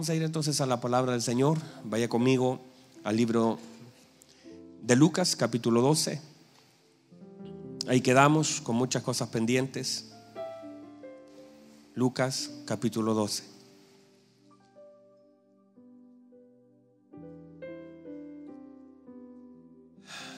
[0.00, 1.58] Vamos a ir entonces a la palabra del Señor.
[1.84, 2.58] Vaya conmigo
[3.04, 3.58] al libro
[4.80, 6.18] de Lucas, capítulo 12.
[7.86, 10.10] Ahí quedamos con muchas cosas pendientes.
[11.94, 13.44] Lucas, capítulo 12.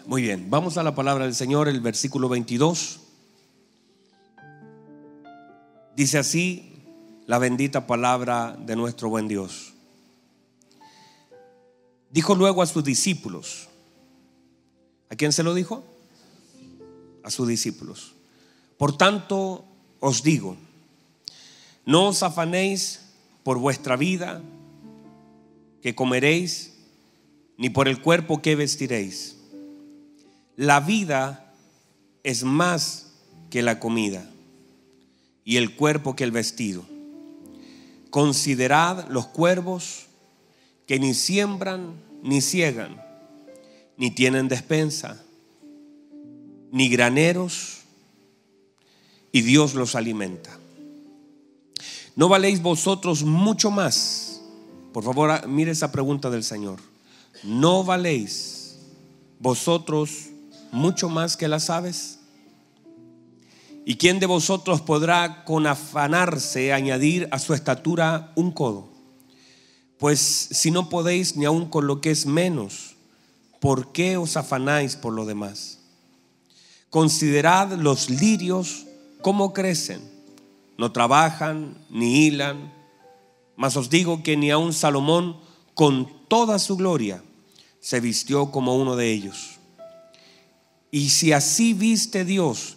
[0.06, 2.98] Muy bien, vamos a la palabra del Señor, el versículo 22.
[5.94, 6.71] Dice así,
[7.32, 9.72] la bendita palabra de nuestro buen Dios.
[12.10, 13.68] Dijo luego a sus discípulos,
[15.08, 15.82] ¿a quién se lo dijo?
[17.24, 18.12] A sus discípulos.
[18.76, 19.64] Por tanto,
[19.98, 20.58] os digo,
[21.86, 23.00] no os afanéis
[23.44, 24.42] por vuestra vida,
[25.80, 26.74] que comeréis,
[27.56, 29.38] ni por el cuerpo que vestiréis.
[30.54, 31.50] La vida
[32.24, 33.14] es más
[33.48, 34.28] que la comida,
[35.46, 36.91] y el cuerpo que el vestido.
[38.12, 40.04] Considerad los cuervos
[40.86, 43.02] que ni siembran ni ciegan,
[43.96, 45.24] ni tienen despensa,
[46.70, 47.78] ni graneros,
[49.32, 50.50] y Dios los alimenta.
[52.14, 54.42] ¿No valéis vosotros mucho más?
[54.92, 56.80] Por favor, mire esa pregunta del Señor.
[57.42, 58.76] ¿No valéis
[59.40, 60.28] vosotros
[60.70, 62.18] mucho más que las aves?
[63.84, 68.88] ¿Y quién de vosotros podrá con afanarse añadir a su estatura un codo?
[69.98, 72.94] Pues si no podéis ni aun con lo que es menos,
[73.60, 75.78] ¿por qué os afanáis por lo demás?
[76.90, 78.86] Considerad los lirios
[79.20, 80.00] cómo crecen,
[80.76, 82.72] no trabajan ni hilan,
[83.56, 85.36] mas os digo que ni aun Salomón
[85.74, 87.22] con toda su gloria
[87.80, 89.58] se vistió como uno de ellos.
[90.90, 92.76] Y si así viste Dios,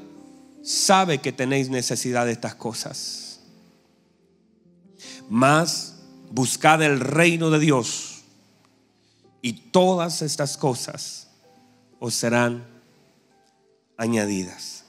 [0.63, 3.39] sabe que tenéis necesidad de estas cosas.
[5.29, 5.95] Mas
[6.31, 8.23] buscad el reino de Dios
[9.41, 11.29] y todas estas cosas
[11.99, 12.65] os serán
[13.97, 14.83] añadidas.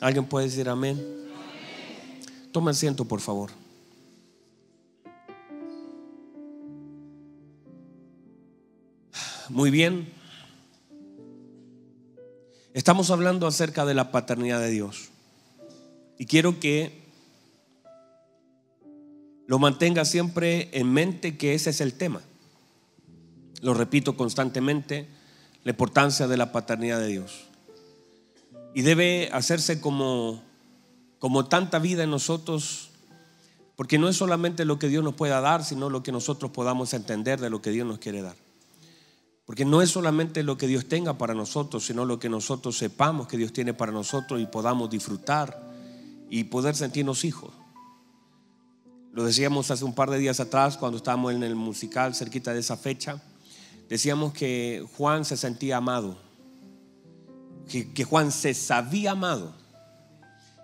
[0.00, 1.00] ¿Alguien puede decir amén?
[2.50, 3.50] Toma asiento, por favor.
[9.48, 10.21] Muy bien.
[12.74, 15.10] Estamos hablando acerca de la paternidad de Dios.
[16.18, 17.02] Y quiero que
[19.46, 22.22] lo mantenga siempre en mente que ese es el tema.
[23.60, 25.06] Lo repito constantemente,
[25.64, 27.44] la importancia de la paternidad de Dios.
[28.74, 30.42] Y debe hacerse como,
[31.18, 32.88] como tanta vida en nosotros,
[33.76, 36.94] porque no es solamente lo que Dios nos pueda dar, sino lo que nosotros podamos
[36.94, 38.36] entender de lo que Dios nos quiere dar.
[39.52, 43.28] Porque no es solamente lo que Dios tenga para nosotros, sino lo que nosotros sepamos
[43.28, 45.70] que Dios tiene para nosotros y podamos disfrutar
[46.30, 47.52] y poder sentirnos hijos.
[49.12, 52.60] Lo decíamos hace un par de días atrás cuando estábamos en el musical cerquita de
[52.60, 53.20] esa fecha.
[53.90, 56.16] Decíamos que Juan se sentía amado,
[57.68, 59.52] que, que Juan se sabía amado.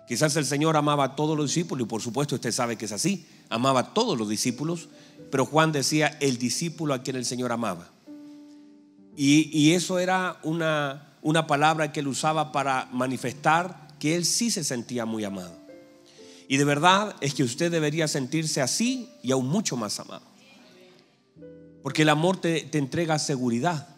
[0.07, 2.91] Quizás el Señor amaba a todos los discípulos y por supuesto usted sabe que es
[2.91, 4.89] así, amaba a todos los discípulos,
[5.29, 7.91] pero Juan decía el discípulo a quien el Señor amaba.
[9.21, 14.63] Y, eso era una, una palabra que él usaba para manifestar que él sí se
[14.63, 15.51] sentía muy amado.
[16.47, 20.21] Y de verdad es que usted debería sentirse así y aún mucho más amado.
[21.83, 23.89] Porque el amor te, te, entrega seguridad.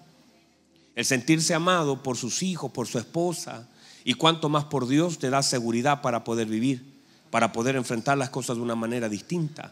[0.95, 3.69] El sentirse amado por sus hijos, por su esposa
[4.04, 7.00] y cuanto más por Dios te da seguridad para poder vivir,
[7.30, 9.72] para poder enfrentar las cosas de una manera distinta.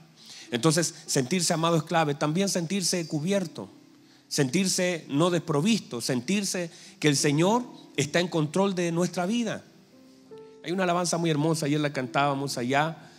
[0.52, 2.14] Entonces, sentirse amado es clave.
[2.14, 3.79] También sentirse cubierto
[4.30, 7.64] sentirse no desprovisto, sentirse que el Señor
[7.98, 9.66] está en control de nuestra vida.
[10.64, 13.10] Hay una alabanza muy hermosa, ayer la cantábamos allá.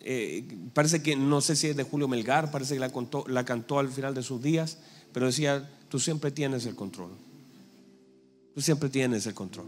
[0.00, 0.44] Eh,
[0.74, 2.92] parece que no sé si es de Julio Melgar, parece que la,
[3.28, 4.78] la cantó al final de sus días,
[5.12, 7.10] pero decía, tú siempre tienes el control.
[8.54, 9.66] Tú siempre tienes el control.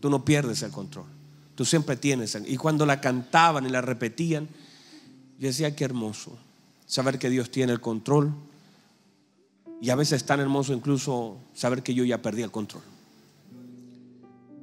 [0.00, 1.06] Tú no pierdes el control.
[1.54, 2.34] Tú siempre tienes.
[2.34, 4.48] El, y cuando la cantaban y la repetían,
[5.38, 6.36] yo decía, qué hermoso
[6.86, 8.34] saber que Dios tiene el control
[9.80, 12.82] y a veces es tan hermoso incluso saber que yo ya perdí el control.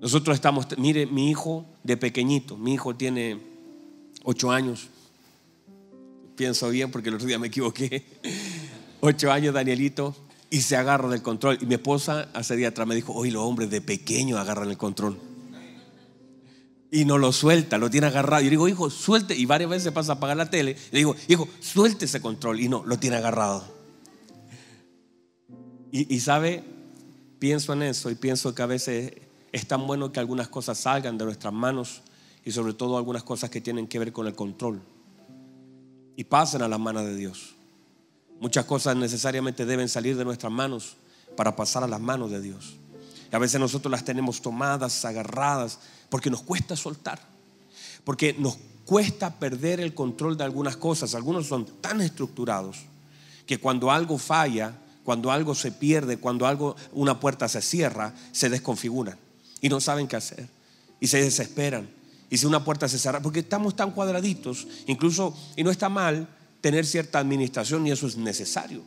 [0.01, 3.39] Nosotros estamos, mire, mi hijo de pequeñito, mi hijo tiene
[4.23, 4.87] ocho años.
[6.35, 8.05] Pienso bien porque el otro día me equivoqué.
[9.01, 10.15] ocho años Danielito
[10.49, 11.57] y se agarra del control.
[11.61, 14.77] Y mi esposa hace día atrás me dijo, hoy los hombres de pequeño agarran el
[14.77, 15.17] control.
[16.91, 18.41] Y no lo suelta, lo tiene agarrado.
[18.41, 19.35] Y yo digo, hijo, suelte.
[19.35, 20.75] Y varias veces pasa a apagar la tele.
[20.91, 22.59] Le digo, hijo, suelte ese control.
[22.59, 23.72] Y no, lo tiene agarrado.
[25.95, 26.63] Y, sabe,
[27.37, 29.13] pienso en eso y pienso que a veces
[29.51, 32.01] es tan bueno que algunas cosas salgan de nuestras manos
[32.43, 34.81] y sobre todo algunas cosas que tienen que ver con el control
[36.15, 37.53] y pasen a las manos de Dios.
[38.39, 40.95] Muchas cosas necesariamente deben salir de nuestras manos
[41.37, 42.73] para pasar a las manos de Dios.
[43.31, 45.77] Y a veces nosotros las tenemos tomadas, agarradas,
[46.09, 47.19] porque nos cuesta soltar,
[48.03, 51.13] porque nos cuesta perder el control de algunas cosas.
[51.13, 52.79] Algunos son tan estructurados
[53.45, 58.49] que cuando algo falla, cuando algo se pierde, cuando algo, una puerta se cierra, se
[58.49, 59.17] desconfiguran
[59.61, 60.47] y no saben qué hacer
[60.99, 61.89] y se desesperan.
[62.29, 66.27] Y si una puerta se cierra, porque estamos tan cuadraditos, incluso, y no está mal
[66.61, 68.81] tener cierta administración y eso es necesario.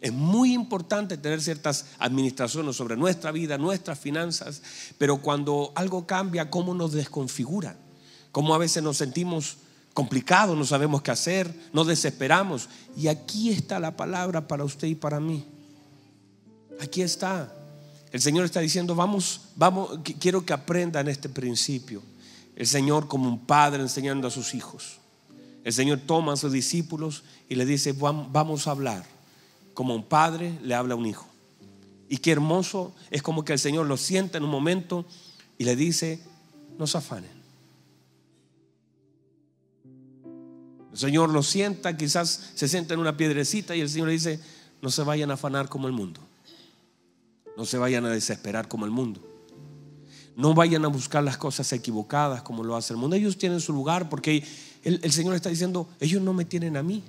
[0.00, 4.62] Es muy importante tener ciertas administraciones sobre nuestra vida, nuestras finanzas,
[4.96, 7.76] pero cuando algo cambia, ¿cómo nos desconfigura?
[8.30, 9.56] ¿Cómo a veces nos sentimos
[9.94, 12.68] complicados, no sabemos qué hacer, nos desesperamos?
[12.96, 15.44] Y aquí está la palabra para usted y para mí.
[16.80, 17.52] Aquí está.
[18.12, 22.02] El Señor está diciendo, vamos, vamos, quiero que aprendan este principio.
[22.56, 24.98] El Señor como un padre enseñando a sus hijos.
[25.64, 29.04] El Señor toma a sus discípulos y le dice, vamos a hablar.
[29.74, 31.26] Como un padre le habla a un hijo.
[32.08, 35.04] Y qué hermoso es como que el Señor lo sienta en un momento
[35.58, 36.20] y le dice,
[36.78, 37.37] no se afanen.
[40.98, 44.40] El Señor lo sienta, quizás se sienta en una piedrecita y el Señor le dice,
[44.82, 46.20] no se vayan a afanar como el mundo.
[47.56, 49.20] No se vayan a desesperar como el mundo.
[50.34, 53.14] No vayan a buscar las cosas equivocadas como lo hace el mundo.
[53.14, 54.44] Ellos tienen su lugar porque
[54.82, 57.04] el, el, Señor está diciendo, ellos no me tienen a mí.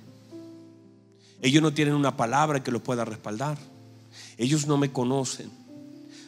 [1.42, 3.58] Ellos no tienen una palabra que los pueda respaldar.
[4.38, 5.50] Ellos no me conocen.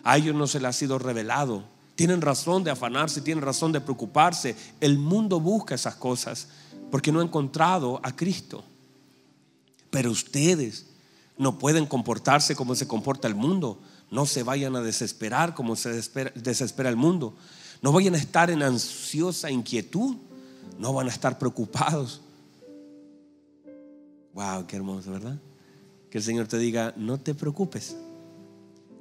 [0.03, 1.62] A ellos no se les ha sido revelado.
[1.94, 4.56] Tienen razón de afanarse, tienen razón de preocuparse.
[4.81, 6.49] El mundo busca esas cosas
[6.93, 8.62] porque no ha encontrado a Cristo.
[9.91, 10.85] Pero ustedes
[11.39, 13.79] no pueden comportarse como se comporta el mundo.
[14.11, 17.35] No se vayan a desesperar como se desespera, el mundo.
[17.81, 20.17] No vayan a estar en ansiosa inquietud.
[20.79, 22.21] No van a estar preocupados.
[24.35, 25.39] Wow, qué hermoso, ¿verdad?
[26.11, 27.97] Que el Señor te diga, no te preocupes.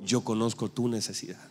[0.06, 1.46] Yo conozco tu necesidad.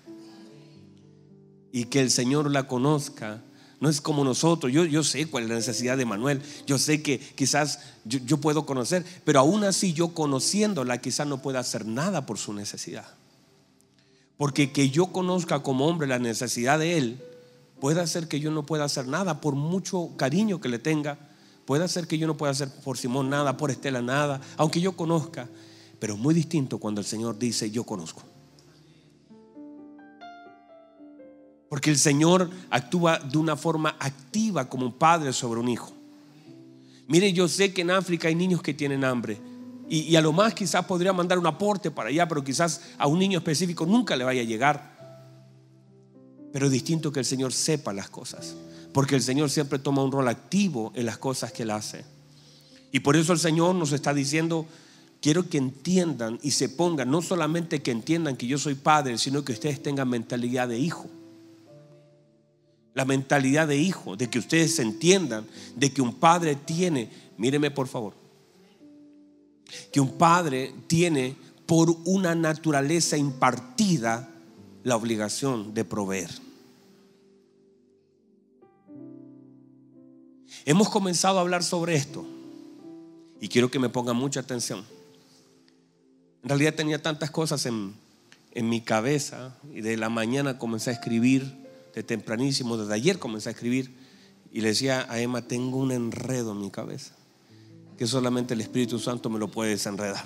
[1.70, 3.42] Y que el Señor la conozca
[3.80, 4.72] no es como nosotros.
[4.72, 6.42] Yo, yo sé cuál es la necesidad de Manuel.
[6.66, 11.40] Yo sé que quizás yo, yo, puedo conocer, pero aún así yo conociéndola quizás no
[11.40, 13.06] pueda hacer nada por su necesidad.
[14.36, 17.24] Porque que yo conozca como hombre la necesidad de él,
[17.80, 21.18] puede hacer que yo no pueda hacer nada por mucho cariño que le tenga.
[21.64, 24.92] Puede hacer que yo no pueda hacer por Simón nada, por Estela nada, aunque yo
[24.92, 25.48] conozca.
[25.98, 28.22] Pero es muy distinto cuando el Señor dice, yo conozco.
[31.70, 35.93] Porque el Señor actúa de una forma activa como un padre sobre un hijo.
[37.06, 39.40] Mire, yo sé que en África hay niños que tienen hambre.
[39.88, 43.20] Y, a lo más quizás podría mandar un aporte para allá, pero quizás a un
[43.20, 44.99] niño específico nunca le vaya a llegar.
[46.52, 48.56] Pero es distinto que el Señor sepa las cosas,
[48.92, 52.04] porque el Señor siempre toma un rol activo en las cosas que Él hace.
[52.90, 54.66] Y por eso el Señor nos está diciendo,
[55.23, 59.44] quiero que entiendan y se pongan, no solamente que entiendan que yo soy padre, sino
[59.44, 61.09] que ustedes tengan mentalidad de hijo.
[62.94, 67.87] La mentalidad de hijo, de que ustedes entiendan, de que un padre tiene, míreme por
[67.87, 68.14] favor,
[69.92, 74.28] que un padre tiene por una naturaleza impartida
[74.82, 76.30] la obligación de proveer.
[80.64, 82.26] Hemos comenzado a hablar sobre esto
[83.40, 84.85] y quiero que me pongan mucha atención.
[86.42, 87.94] En realidad tenía tantas cosas en,
[88.52, 91.60] en mi cabeza y de la mañana comencé a escribir,
[91.94, 93.94] de tempranísimo, desde ayer comencé a escribir
[94.52, 97.14] y le decía a Emma, tengo un enredo en mi cabeza
[98.00, 100.25] que solamente el Espíritu Santo me lo puede desenredar.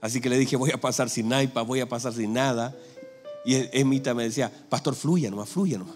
[0.00, 2.76] Así que le dije, voy a pasar sin naipa, voy a pasar sin nada.
[3.44, 5.94] Y Emita me decía, pastor, fluya nomás, fluya nomás.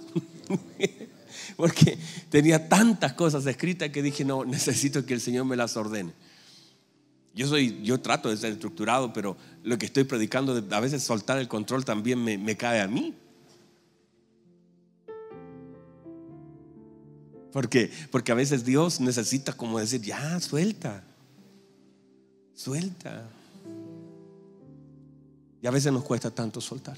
[1.57, 1.99] Porque
[2.29, 6.13] tenía tantas cosas escritas que dije, no, necesito que el Señor me las ordene.
[7.35, 11.39] Yo soy, yo trato de ser estructurado, pero lo que estoy predicando, a veces soltar
[11.39, 13.15] el control también me, me cae a mí.
[17.53, 21.03] Porque, porque a veces Dios necesita como decir, ya, suelta,
[22.55, 23.29] suelta.
[25.63, 26.97] Y a veces nos cuesta tanto soltar.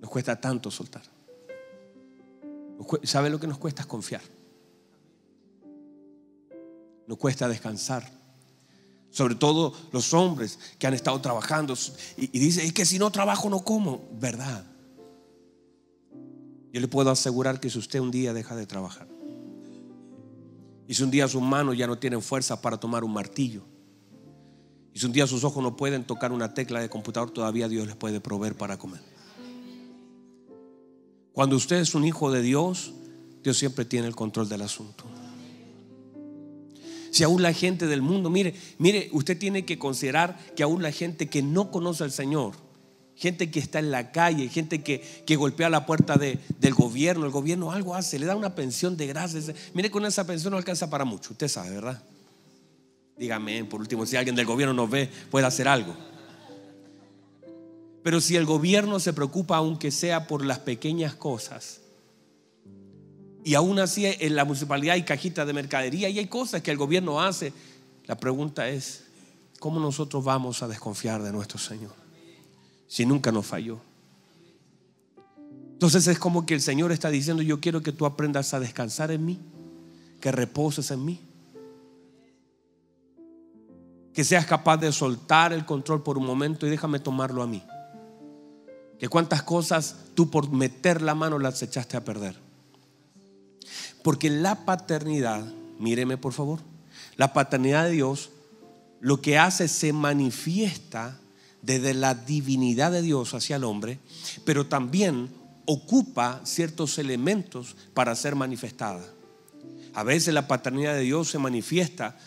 [0.00, 1.02] Nos cuesta tanto soltar.
[3.02, 3.82] ¿Sabe lo que nos cuesta?
[3.82, 4.22] Es confiar.
[7.06, 8.10] Nos cuesta descansar.
[9.10, 11.74] Sobre todo los hombres que han estado trabajando.
[12.16, 14.08] Y, y dice, es que si no trabajo no como.
[14.12, 14.64] ¿Verdad?
[16.74, 19.06] Yo le puedo asegurar que si usted un día deja de trabajar,
[20.88, 23.62] y si un día sus manos ya no tienen fuerza para tomar un martillo,
[24.92, 27.86] y si un día sus ojos no pueden tocar una tecla de computador, todavía Dios
[27.86, 29.00] les puede proveer para comer.
[31.32, 32.92] Cuando usted es un hijo de Dios,
[33.44, 35.04] Dios siempre tiene el control del asunto.
[37.12, 40.90] Si aún la gente del mundo, mire, mire, usted tiene que considerar que aún la
[40.90, 42.63] gente que no conoce al Señor,
[43.16, 47.72] gente que está en la calle, gente que, golpea la puerta del gobierno, el gobierno
[47.72, 49.52] algo hace, le da una pensión de gracias.
[49.72, 52.02] Mire, con esa pensión no alcanza para mucho, usted sabe, ¿verdad?
[53.16, 55.94] Dígame, por último, si alguien del gobierno nos ve, puede hacer algo.
[58.02, 61.80] Pero si el gobierno se preocupa, aunque sea por las pequeñas cosas,
[63.44, 66.78] y aún así en la municipalidad hay cajitas de mercadería y hay cosas que el
[66.78, 67.52] gobierno hace,
[68.06, 69.04] la pregunta es,
[69.60, 72.03] ¿cómo nosotros vamos a desconfiar de nuestro Señor?
[72.94, 73.80] Si nunca nos falló.
[75.72, 79.10] Entonces es como que el Señor está diciendo, yo quiero que tú aprendas a descansar
[79.10, 79.40] en mí,
[80.20, 81.20] que reposes en mí,
[84.12, 87.64] que seas capaz de soltar el control por un momento y déjame tomarlo a mí.
[89.00, 92.36] Que cuántas cosas tú por meter la mano las echaste a perder.
[94.04, 95.44] Porque la paternidad,
[95.80, 96.60] míreme por favor,
[97.16, 98.30] la paternidad de Dios
[99.00, 101.18] lo que hace se manifiesta
[101.64, 103.98] desde la divinidad de Dios hacia el hombre,
[104.44, 105.30] pero también
[105.66, 109.02] ocupa ciertos elementos para ser manifestada.
[109.94, 112.18] A veces la paternidad de Dios se manifiesta,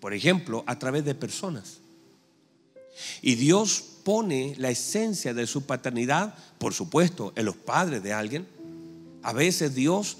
[0.00, 1.78] por ejemplo, a través de personas.
[3.22, 8.48] Y Dios pone la esencia de su paternidad, por supuesto, en los padres de alguien.
[9.22, 10.16] A veces Dios,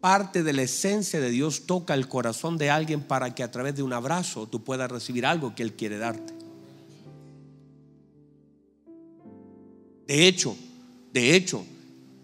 [0.00, 3.76] parte de la esencia de Dios, toca el corazón de alguien para que a través
[3.76, 6.35] de un abrazo tú puedas recibir algo que Él quiere darte.
[10.06, 10.56] De hecho,
[11.12, 11.64] de hecho,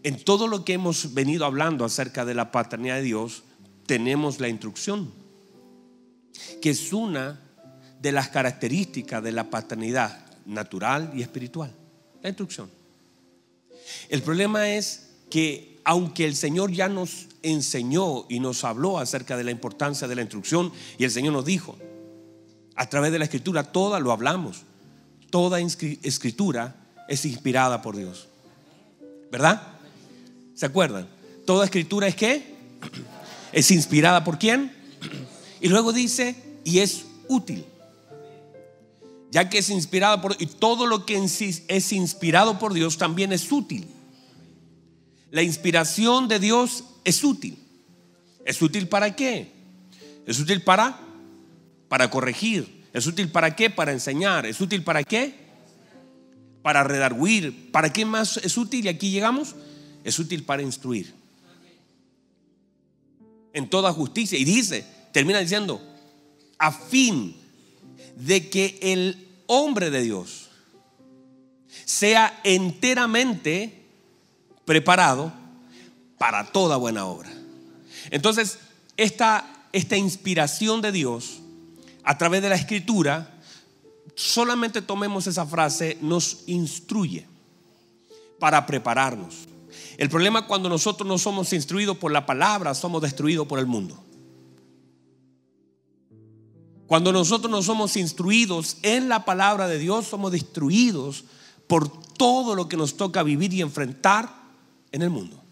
[0.02, 3.42] en todo lo que hemos venido hablando acerca de la paternidad de Dios,
[3.86, 5.10] tenemos la instrucción,
[6.60, 7.40] que es una
[8.00, 11.72] de las características de la paternidad natural y espiritual.
[12.22, 12.70] La instrucción.
[14.08, 19.44] El problema es que aunque el Señor ya nos enseñó y nos habló acerca de
[19.44, 21.76] la importancia de la instrucción, y el Señor nos dijo,
[22.76, 24.62] a través de la escritura, toda lo hablamos,
[25.30, 26.81] toda escritura
[27.12, 28.26] es inspirada por Dios.
[29.30, 29.60] ¿Verdad?
[30.54, 31.06] ¿Se acuerdan?
[31.44, 32.54] Toda escritura es qué?
[33.52, 34.72] Es inspirada por quién?
[35.60, 37.66] Y luego dice, y es útil.
[39.30, 43.52] Ya que es inspirada por y todo lo que es inspirado por Dios también es
[43.52, 43.86] útil.
[45.30, 47.58] La inspiración de Dios es útil.
[48.46, 49.52] ¿Es útil para qué?
[50.26, 50.98] Es útil para
[51.90, 52.86] para corregir.
[52.94, 53.68] ¿Es útil para qué?
[53.68, 54.46] Para enseñar.
[54.46, 55.41] ¿Es útil para qué?
[56.62, 57.70] Para redarguir.
[57.70, 58.86] ¿Para qué más es útil?
[58.86, 59.54] Y aquí llegamos.
[60.04, 61.14] Es útil para instruir.
[63.52, 64.38] En toda justicia.
[64.38, 65.80] Y dice, termina diciendo,
[66.58, 67.36] a fin
[68.16, 70.48] de que el hombre de Dios
[71.84, 73.82] sea enteramente
[74.64, 75.32] preparado
[76.18, 77.30] para toda buena obra.
[78.10, 78.58] Entonces,
[78.96, 81.40] esta, esta inspiración de Dios
[82.04, 83.31] a través de la escritura
[84.14, 87.26] solamente tomemos esa frase, nos instruye
[88.38, 89.48] para prepararnos.
[89.96, 94.02] El problema cuando nosotros no somos instruidos por la palabra, somos destruidos por el mundo.
[96.86, 101.24] Cuando nosotros no somos instruidos en la palabra de Dios, somos destruidos
[101.66, 104.30] por todo lo que nos toca vivir y enfrentar
[104.90, 105.42] en el mundo.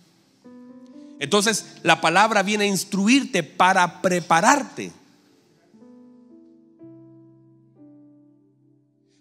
[1.19, 4.93] Entonces, la palabra viene a instruirte para prepararte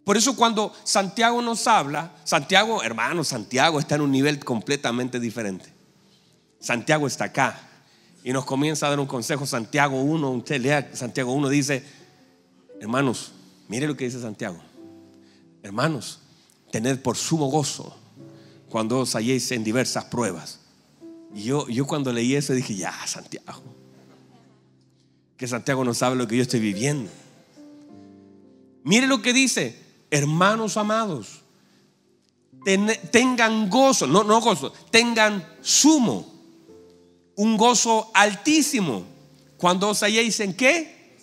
[0.10, 5.72] Por eso cuando Santiago nos habla, Santiago, hermano, Santiago está en un nivel completamente diferente.
[6.60, 7.60] Santiago está acá
[8.24, 9.46] y nos comienza a dar un consejo.
[9.46, 11.84] Santiago 1, usted lea Santiago 1, dice,
[12.82, 13.34] hermanos,
[13.68, 14.58] mire lo que dice Santiago.
[15.62, 16.22] Hermanos,
[16.72, 17.96] tened por sumo gozo
[18.68, 20.60] cuando os halléis en diversas pruebas.
[21.36, 23.62] Y yo, yo cuando leí eso dije, ya, Santiago,
[25.38, 27.12] que Santiago no sabe lo que yo estoy viviendo.
[28.84, 31.42] Mire lo que dice, hermanos amados,
[33.12, 36.26] tengan gozo, no, no gozo, tengan sumo,
[37.36, 39.04] un gozo altísimo.
[39.58, 41.18] Cuando os halléis en qué?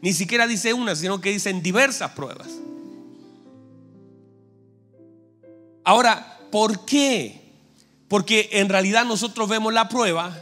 [0.00, 2.48] Ni siquiera dice una, sino que dicen diversas pruebas.
[5.84, 7.40] Ahora, ¿por qué?
[8.08, 10.36] Porque en realidad nosotros vemos la prueba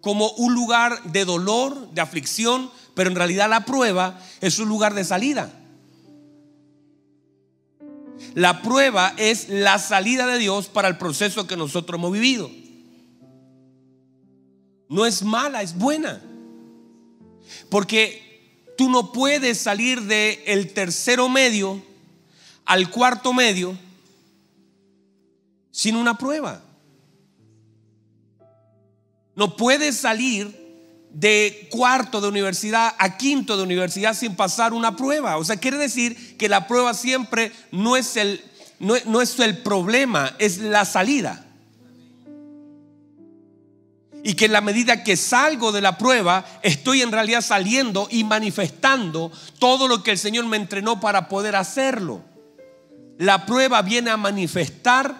[0.00, 4.94] como un lugar de dolor, de aflicción, pero en realidad la prueba es un lugar
[4.94, 5.61] de salida.
[8.34, 12.50] La prueba es la salida de Dios para el proceso que nosotros hemos vivido.
[14.88, 16.22] No es mala, es buena.
[17.68, 21.82] Porque tú no puedes salir del el tercero medio
[22.64, 23.76] al cuarto medio
[25.70, 26.62] sin una prueba.
[29.34, 30.61] No puedes salir
[31.14, 35.36] de cuarto de universidad a quinto de universidad sin pasar una prueba.
[35.36, 38.42] O sea, quiere decir que la prueba siempre no es el,
[38.78, 41.44] no, es el problema, es la salida.
[44.24, 48.24] Y que en la medida que salgo de la prueba, estoy en realidad saliendo y
[48.24, 52.22] manifestando todo lo que el Señor me entrenó para poder hacerlo.
[53.18, 55.16] La prueba viene a manifestar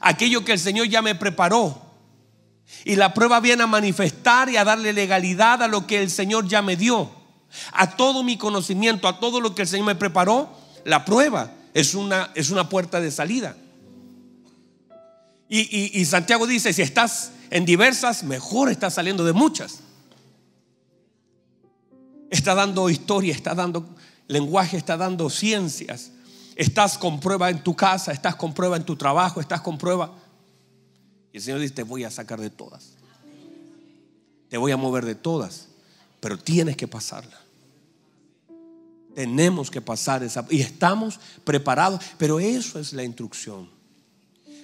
[0.00, 1.89] aquello que el Señor ya me preparó.
[2.84, 6.48] Y la prueba viene a manifestar y a darle legalidad a lo que el Señor
[6.48, 7.10] ya me dio.
[7.72, 10.50] A todo mi conocimiento, a todo lo que el Señor me preparó,
[10.84, 13.56] la prueba es una, es una puerta de salida.
[15.48, 19.80] Y, y Santiago dice, si estás en diversas, mejor estás saliendo de muchas.
[22.30, 23.84] Está dando historia, está dando
[24.28, 26.12] lenguaje, está dando ciencias.
[26.54, 30.12] Estás con prueba en tu casa, estás con prueba en tu trabajo, estás con prueba.
[31.32, 32.94] Y el Señor dice, te voy a sacar de todas.
[34.48, 35.68] Te voy a mover de todas.
[36.20, 37.40] Pero tienes que pasarla.
[39.14, 40.44] Tenemos que pasar esa.
[40.50, 42.02] Y estamos preparados.
[42.18, 43.70] Pero eso es la instrucción.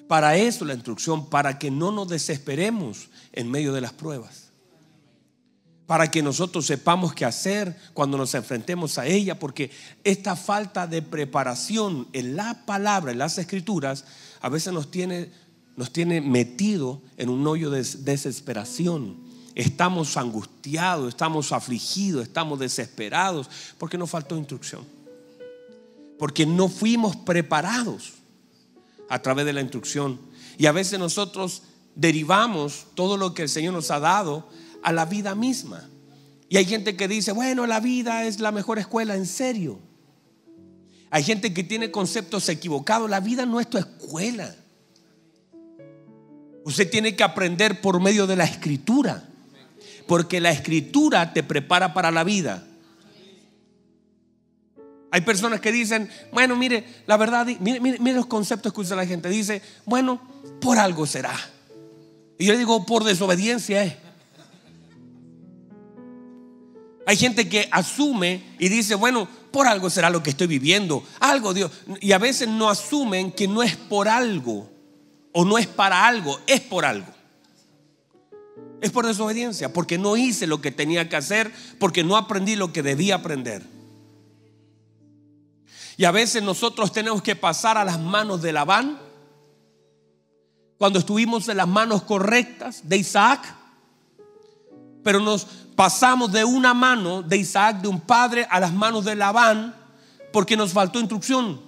[0.08, 1.26] Para eso la instrucción.
[1.26, 4.50] Para que no nos desesperemos en medio de las pruebas.
[5.86, 9.38] Para que nosotros sepamos qué hacer cuando nos enfrentemos a ella.
[9.38, 9.70] Porque
[10.02, 14.04] esta falta de preparación en la palabra, en las escrituras,
[14.40, 15.30] a veces nos tiene
[15.76, 19.16] nos tiene metido en un hoyo de desesperación.
[19.54, 24.84] Estamos angustiados, estamos afligidos, estamos desesperados porque nos faltó instrucción.
[26.18, 28.14] Porque no fuimos preparados
[29.08, 30.18] a través de la instrucción.
[30.58, 31.62] Y a veces nosotros
[31.94, 34.48] derivamos todo lo que el Señor nos ha dado
[34.82, 35.88] a la vida misma.
[36.48, 39.78] Y hay gente que dice, bueno, la vida es la mejor escuela, en serio.
[41.10, 44.54] Hay gente que tiene conceptos equivocados, la vida no es tu escuela.
[46.66, 49.22] Usted tiene que aprender por medio de la escritura.
[50.08, 52.66] Porque la escritura te prepara para la vida.
[55.12, 59.06] Hay personas que dicen, bueno, mire, la verdad, mire, mire, los conceptos que usa la
[59.06, 59.28] gente.
[59.28, 60.20] Dice, bueno,
[60.60, 61.38] por algo será.
[62.36, 63.94] Y yo le digo, por desobediencia es.
[67.06, 71.04] Hay gente que asume y dice, bueno, por algo será lo que estoy viviendo.
[71.20, 71.70] Algo Dios.
[72.00, 74.75] Y a veces no asumen que no es por algo
[75.38, 77.12] o no es para algo, es por algo.
[78.80, 82.72] Es por desobediencia, porque no hice lo que tenía que hacer, porque no aprendí lo
[82.72, 83.62] que debía aprender.
[85.98, 88.98] Y a veces nosotros tenemos que pasar a las manos de Labán,
[90.78, 93.44] cuando estuvimos en las manos correctas de Isaac,
[95.04, 95.44] pero nos
[95.76, 99.76] pasamos de una mano de Isaac, de un padre, a las manos de Labán,
[100.32, 101.60] porque nos faltó instrucción.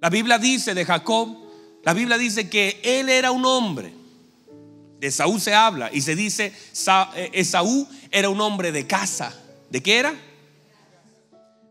[0.00, 1.39] La Biblia dice de Jacob,
[1.82, 3.94] la Biblia dice que él era un hombre.
[4.98, 6.52] De Saúl se habla y se dice,
[7.16, 9.34] eh, Esaú era un hombre de casa.
[9.70, 10.14] ¿De qué era?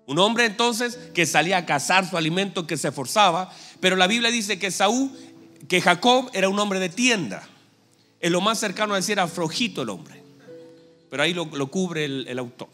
[0.08, 3.54] Un hombre entonces que salía a cazar su alimento, que se esforzaba.
[3.80, 5.12] Pero la Biblia dice que Saúl,
[5.68, 7.48] que Jacob era un hombre de tienda.
[8.20, 10.24] Es lo más cercano a decir era flojito el hombre.
[11.12, 12.70] Pero ahí lo, cubre el, el autor.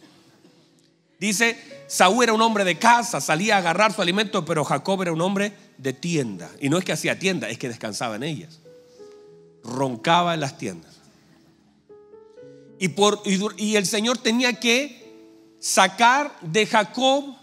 [1.19, 5.11] Dice, Saúl era un hombre de casa, salía a agarrar su alimento, pero Jacob era
[5.11, 6.49] un hombre de tienda.
[6.59, 8.59] Y no es que hacía tienda, es que descansaba en ellas.
[9.63, 10.93] Roncaba en las tiendas.
[12.79, 15.03] Y, por, y, el Señor tenía que
[15.59, 17.35] sacar de Jacob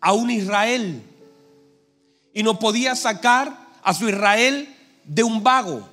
[0.00, 1.02] a un Israel.
[2.34, 5.88] Y no podía sacar a su Israel de un vago.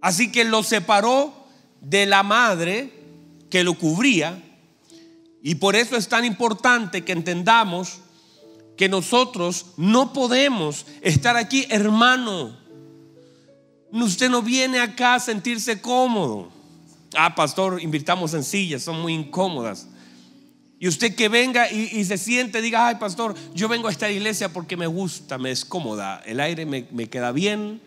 [0.00, 1.34] Así que lo separó
[1.80, 2.92] de la madre
[3.50, 4.42] que lo cubría
[5.42, 8.00] y por eso es tan importante que entendamos
[8.80, 12.56] que nosotros no podemos estar aquí, hermano.
[13.92, 16.48] Usted no viene acá a sentirse cómodo.
[17.14, 19.86] Ah, pastor, invirtamos en sillas, son muy incómodas.
[20.78, 24.50] Y usted que venga y, se siente, diga, ay, pastor, yo vengo a esta iglesia
[24.50, 27.82] porque me gusta, me es cómoda, el aire me, me queda bien,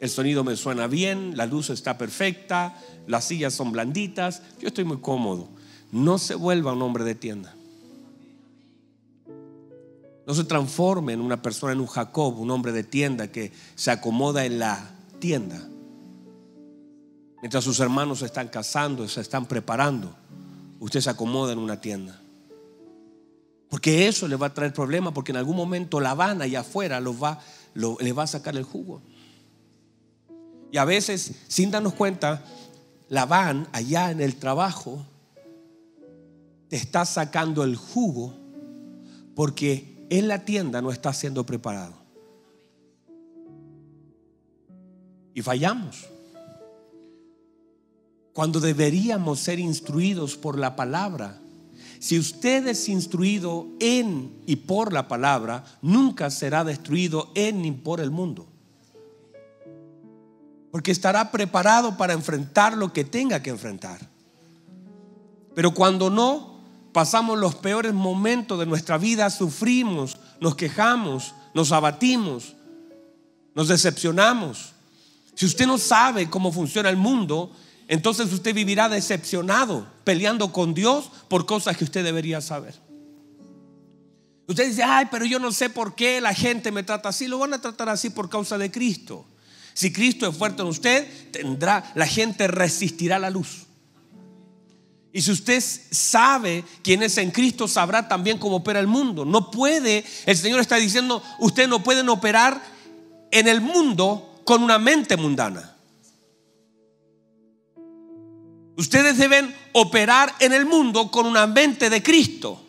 [0.00, 4.82] el sonido me suena bien, la luz está perfecta, las sillas son blanditas, yo estoy
[4.82, 5.48] muy cómodo
[5.92, 7.54] no se vuelva un hombre de tienda.
[10.30, 13.90] No se transforme en una persona, en un Jacob, un hombre de tienda que se
[13.90, 14.88] acomoda en la
[15.18, 15.60] tienda.
[17.42, 20.14] Mientras sus hermanos se están casando, se están preparando,
[20.78, 22.22] usted se acomoda en una tienda.
[23.68, 27.00] Porque eso le va a traer problemas, porque en algún momento la van allá afuera
[27.00, 27.40] los va,
[27.74, 29.02] le va a sacar el jugo.
[30.70, 32.44] Y a veces, sin darnos cuenta,
[33.08, 35.04] la van allá en el trabajo
[36.68, 38.36] te está sacando el jugo
[39.34, 41.94] porque en la tienda no está siendo preparado.
[45.32, 46.06] Y fallamos.
[48.32, 51.38] Cuando deberíamos ser instruidos por la palabra.
[52.00, 58.00] Si usted es instruido en y por la palabra, nunca será destruido en ni por
[58.00, 58.46] el mundo.
[60.70, 64.00] Porque estará preparado para enfrentar lo que tenga que enfrentar.
[65.54, 66.59] Pero cuando no,
[66.92, 72.54] pasamos los peores momentos de nuestra vida, sufrimos, nos quejamos, nos abatimos,
[73.54, 74.72] nos decepcionamos.
[75.34, 77.52] Si usted no sabe cómo funciona el mundo,
[77.88, 82.74] entonces usted vivirá decepcionado, peleando con Dios por cosas que usted debería saber.
[84.46, 87.28] Usted dice, ay, pero yo no sé por qué la gente me trata así.
[87.28, 89.24] Lo van a tratar así por causa de Cristo.
[89.74, 93.66] Si Cristo es fuerte en usted, tendrá, la gente resistirá la luz.
[95.12, 99.24] Y si usted sabe quién es en Cristo, sabrá también cómo opera el mundo.
[99.24, 102.62] No puede, el Señor está diciendo, usted no pueden operar
[103.32, 105.76] en el mundo con una mente mundana.
[108.76, 112.64] Ustedes deben operar en el mundo con una mente de Cristo.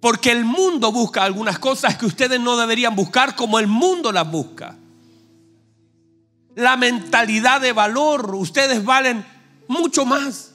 [0.00, 4.28] Porque el mundo busca algunas cosas que ustedes no deberían buscar como el mundo las
[4.28, 4.76] busca.
[6.56, 9.24] La mentalidad de valor, ustedes valen
[9.68, 10.51] mucho más.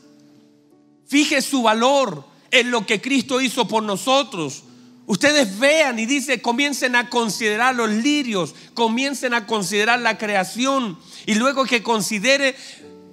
[1.08, 4.64] Fije su valor en lo que Cristo hizo por nosotros.
[5.06, 11.36] Ustedes vean y dice, comiencen a considerar los lirios, comiencen a considerar la creación y
[11.36, 12.56] luego que considere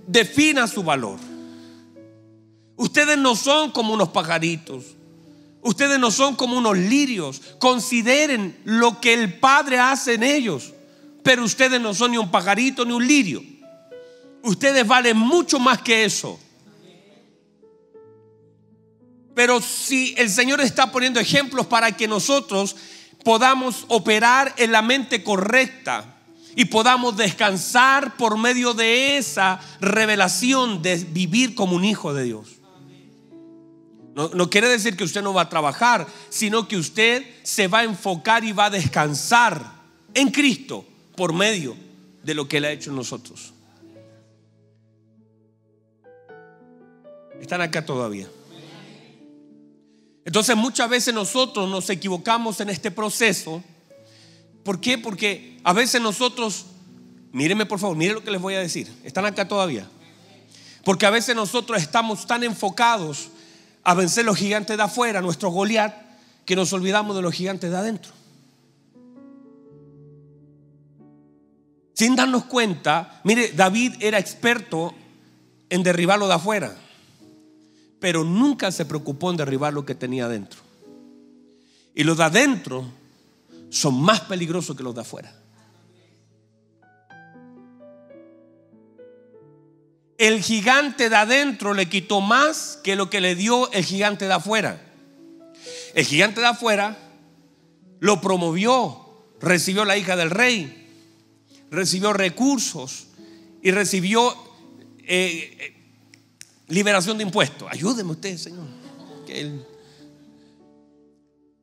[0.07, 1.20] defina su valor.
[2.76, 4.96] Ustedes no son como unos pajaritos.
[5.62, 7.40] Ustedes no son como unos lirios.
[7.59, 10.72] Consideren lo que el Padre hace en ellos.
[11.22, 13.42] Pero ustedes no son ni un pajarito ni un lirio.
[14.42, 16.38] Ustedes valen mucho más que eso.
[19.34, 22.76] Pero si el Señor está poniendo ejemplos para que nosotros
[23.24, 26.14] podamos operar en la mente correcta,
[26.56, 32.48] y podamos descansar por medio de esa revelación de vivir como un hijo de Dios.
[34.14, 37.84] No, quiere decir que usted no va a trabajar, sino que usted se va a
[37.84, 39.74] enfocar y va a descansar
[40.14, 41.76] en Cristo por medio
[42.22, 43.52] de lo que Él ha hecho en nosotros.
[47.40, 48.28] Están acá todavía.
[50.24, 53.62] Entonces muchas veces nosotros nos equivocamos en este proceso
[54.64, 54.96] ¿Por qué?
[54.96, 56.64] Porque a veces nosotros,
[57.32, 58.90] mírenme por favor, miren lo que les voy a decir.
[59.04, 59.87] ¿Están acá todavía?
[60.84, 63.28] Porque a veces nosotros estamos tan enfocados
[63.84, 65.94] a vencer los gigantes de afuera, nuestro Goliat,
[66.46, 68.12] que nos olvidamos de los gigantes de adentro.
[71.92, 74.94] Sin darnos cuenta, mire, David era experto
[75.68, 76.74] en derribarlo de afuera,
[78.04, 80.60] pero nunca se preocupó en derribar lo que tenía adentro.
[81.94, 82.84] Y los de adentro
[83.70, 85.34] son más peligrosos que los de afuera.
[90.18, 94.34] El gigante de adentro le quitó más que lo que le dio el gigante de
[94.34, 94.82] afuera.
[95.94, 96.98] El gigante de afuera
[98.00, 100.90] lo promovió, recibió la hija del rey,
[101.70, 103.06] recibió recursos
[103.62, 104.36] y recibió
[105.04, 105.73] eh,
[106.68, 107.68] liberación de impuestos.
[107.70, 108.66] Ayúdeme usted, Señor.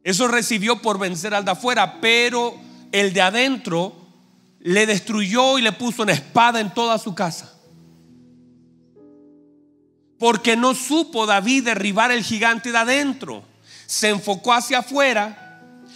[0.04, 2.56] Eso recibió por vencer al de afuera, pero
[2.92, 3.96] el de adentro
[4.60, 7.54] le destruyó y le puso una espada en toda su casa.
[10.18, 13.44] Porque no supo David derribar el gigante de adentro.
[13.88, 15.42] Se enfocó hacia afuera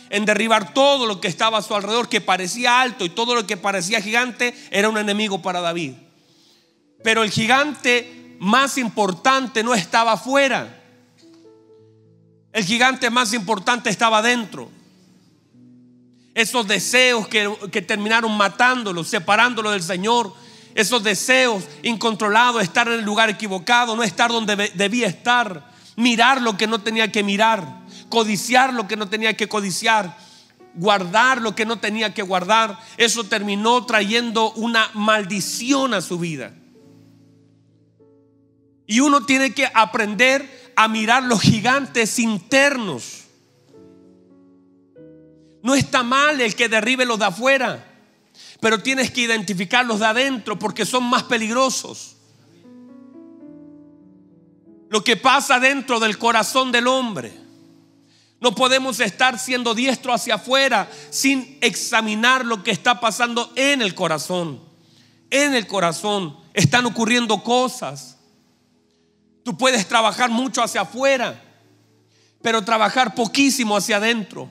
[0.10, 3.46] en derribar todo lo que estaba a su alrededor, que parecía alto y todo lo
[3.46, 5.94] que parecía gigante era un enemigo para David.
[7.04, 10.82] Pero el gigante más importante no estaba afuera.
[12.56, 14.72] El gigante más importante estaba dentro.
[16.34, 20.34] Esos deseos que, terminaron matándolo, separándolo del Señor.
[20.74, 25.70] Esos deseos incontrolados, estar en el lugar equivocado, no estar donde debía estar.
[25.98, 27.82] Mirar lo que no tenía que mirar.
[28.10, 30.18] Codiciar lo que no tenía que codiciar.
[30.76, 32.80] Guardar lo que no tenía que guardar.
[32.96, 36.54] Eso terminó trayendo una maldición a su vida.
[38.88, 43.24] Y uno tiene que aprender a mirar los gigantes internos.
[45.64, 47.92] No está mal el que derribe los de afuera.
[48.60, 52.16] Pero tienes que identificarlos de adentro porque son más peligrosos.
[54.90, 57.34] Lo que pasa dentro del corazón del hombre.
[58.40, 63.96] No podemos estar siendo diestro hacia afuera sin examinar lo que está pasando en el
[63.96, 64.62] corazón.
[65.32, 68.15] En el corazón están ocurriendo cosas.
[69.46, 71.40] Tú puedes trabajar mucho hacia afuera,
[72.42, 74.50] pero trabajar poquísimo hacia adentro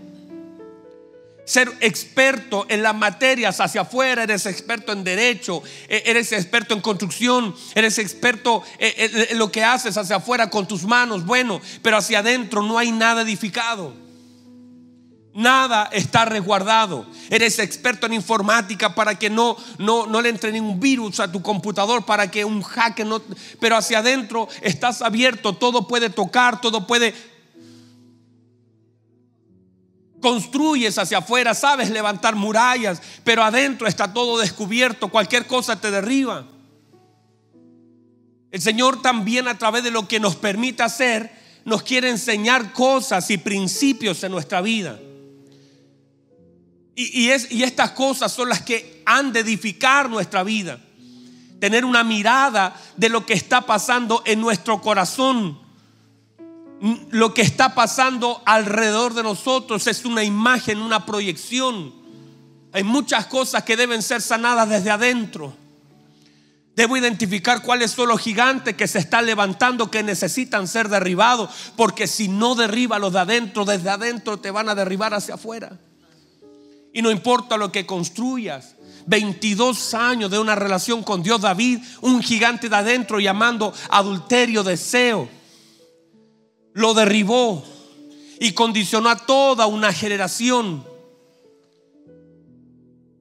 [1.44, 6.80] ser experto en las materias hacia afuera, eres experto en derecho, e-, eres experto en
[6.80, 12.20] construcción, eres experto en lo que haces hacia afuera con tus manos, bueno, pero hacia
[12.20, 14.03] adentro no hay nada edificado.
[15.34, 17.04] Nada está resguardado.
[17.28, 21.42] Eres experto en informática para que no, no, no le entre ningún virus a tu
[21.42, 23.20] computador, para que un hacker no...
[23.58, 27.12] Pero hacia adentro estás abierto, todo puede tocar, todo puede
[30.20, 36.46] construyes hacia afuera, sabes levantar murallas, pero adentro está todo descubierto, cualquier cosa te derriba.
[38.52, 41.30] El Señor también a través de lo que nos permite hacer,
[41.64, 44.98] nos quiere enseñar cosas y principios en nuestra vida.
[46.96, 50.78] Y, es, y estas cosas son las que han de edificar nuestra vida.
[51.58, 55.64] Tener una mirada de lo que está pasando en nuestro corazón
[57.10, 61.94] lo que está pasando alrededor de nosotros es una imagen, una proyección.
[62.72, 65.56] Hay muchas cosas que deben ser sanadas desde adentro.
[66.76, 72.06] Debo identificar cuáles son los gigantes que se están levantando, que necesitan ser derribados, porque
[72.06, 75.78] si no derriba los de adentro, desde adentro te van a derribar hacia afuera.
[76.94, 78.76] Y no importa lo que construyas,
[79.06, 85.28] 22 años de una relación con Dios, David, un gigante de adentro llamando adulterio, deseo
[86.74, 87.64] lo derribó
[88.40, 90.84] y condicionó a toda una generación.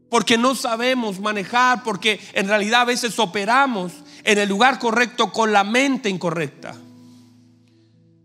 [0.10, 5.54] Porque no sabemos manejar, porque en realidad a veces operamos en el lugar correcto con
[5.54, 6.76] la mente incorrecta.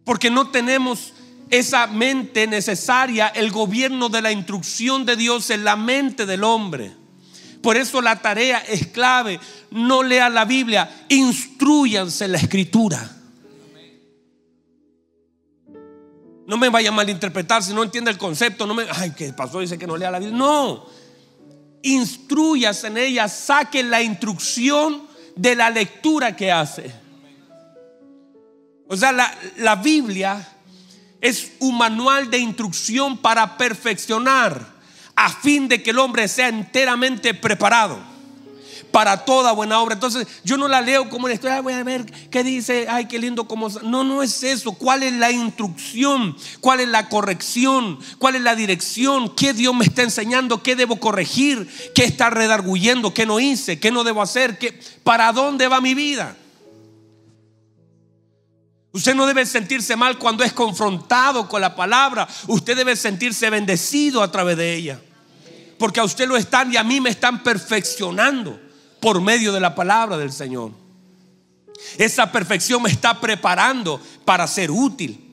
[0.05, 1.13] Porque no tenemos
[1.51, 6.95] esa mente necesaria, el gobierno de la instrucción de Dios en la mente del hombre.
[7.63, 9.41] Por eso la tarea es clave.
[9.71, 13.17] No lea la Biblia, instruyanse en la escritura.
[16.47, 18.67] No me vaya a malinterpretar si no entiende el concepto.
[18.67, 19.61] No me, ay, ¿qué pasó?
[19.61, 20.39] Dice que no lea la Biblia.
[20.39, 20.87] No.
[21.83, 25.03] Instruyas en ella, saque la instrucción
[25.37, 26.91] de la lectura que hace.
[28.89, 30.58] O sea, la, la Biblia
[31.21, 34.79] es un manual de instrucción para perfeccionar
[35.17, 37.99] a fin de que el hombre sea enteramente preparado
[38.91, 39.95] para toda buena obra.
[39.95, 43.19] Entonces, yo no la leo como en historia, voy a ver qué dice, ay, qué
[43.19, 43.69] lindo como...
[43.83, 44.73] No, no es eso.
[44.73, 46.37] ¿Cuál es la instrucción?
[46.61, 47.99] ¿Cuál es la corrección?
[48.19, 49.35] ¿Cuál es la dirección?
[49.35, 50.63] ¿Qué Dios me está enseñando?
[50.63, 51.69] ¿Qué debo corregir?
[51.95, 53.13] ¿Qué está redarguyendo?
[53.13, 53.79] ¿Qué no hice?
[53.79, 54.59] ¿Qué no debo hacer?
[54.59, 56.37] ¿Qué, ¿Para dónde va mi vida?
[58.93, 62.27] Usted no debe sentirse mal cuando es confrontado con la palabra.
[62.47, 65.01] Usted debe sentirse bendecido a través de ella.
[65.79, 68.59] Porque a usted lo están y a mí me están perfeccionando
[69.01, 70.73] por medio de la palabra del Señor.
[71.97, 75.25] Esa perfección me está preparando para ser útil.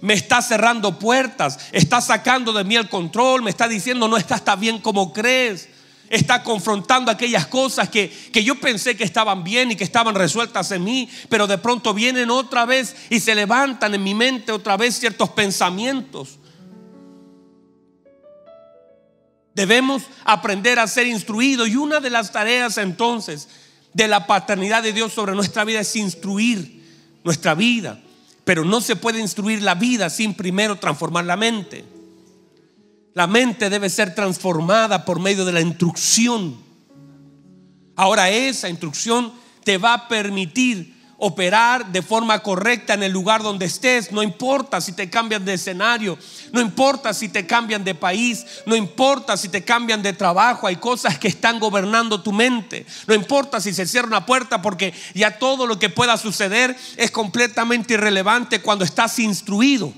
[0.00, 4.44] Me está cerrando puertas, está sacando de mí el control, me está diciendo no estás
[4.44, 5.68] tan bien como crees.
[6.10, 10.70] Está confrontando aquellas cosas que, que yo pensé que estaban bien y que estaban resueltas
[10.72, 14.76] en mí, pero de pronto vienen otra vez y se levantan en mi mente otra
[14.76, 16.40] vez ciertos pensamientos
[19.54, 23.48] Debemos aprender a ser instruidos y una de las tareas entonces
[23.92, 26.82] de la paternidad de Dios sobre nuestra vida es instruir
[27.24, 28.00] nuestra vida.
[28.44, 31.84] Pero no se puede instruir la vida sin primero transformar la mente.
[33.14, 36.56] La mente debe ser transformada por medio de la instrucción.
[37.96, 39.32] Ahora esa instrucción
[39.64, 44.10] te va a permitir operar de forma correcta en el lugar donde estés.
[44.10, 46.18] No importa si te cambian de escenario,
[46.52, 50.66] no importa si te cambian de país, no importa si te cambian de trabajo.
[50.66, 52.86] Hay cosas que están gobernando tu mente.
[53.06, 57.10] No importa si se cierra una puerta porque ya todo lo que pueda suceder es
[57.10, 59.92] completamente irrelevante cuando estás instruido.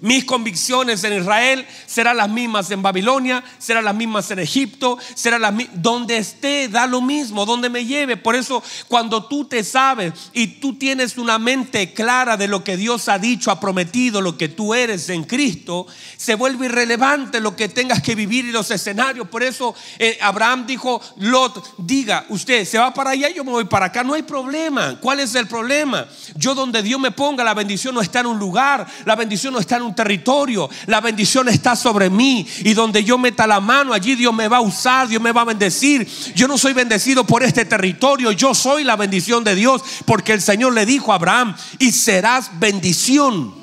[0.00, 5.42] Mis convicciones en Israel serán las mismas en Babilonia, serán las mismas en Egipto, serán
[5.42, 5.82] las mismas.
[5.82, 8.16] Donde esté, da lo mismo, donde me lleve.
[8.16, 12.76] Por eso, cuando tú te sabes y tú tienes una mente clara de lo que
[12.76, 17.56] Dios ha dicho, ha prometido, lo que tú eres en Cristo, se vuelve irrelevante lo
[17.56, 19.28] que tengas que vivir y los escenarios.
[19.28, 23.64] Por eso, eh, Abraham dijo: Lot, diga, usted se va para allá, yo me voy
[23.64, 24.02] para acá.
[24.02, 24.98] No hay problema.
[25.00, 26.06] ¿Cuál es el problema?
[26.36, 29.60] Yo, donde Dios me ponga, la bendición no está en un lugar, la bendición no
[29.60, 32.46] está en un territorio, la bendición está sobre mí.
[32.64, 35.42] Y donde yo meta la mano, allí Dios me va a usar, Dios me va
[35.42, 36.08] a bendecir.
[36.34, 39.82] Yo no soy bendecido por este territorio, yo soy la bendición de Dios.
[40.04, 43.54] Porque el Señor le dijo a Abraham, y serás bendición.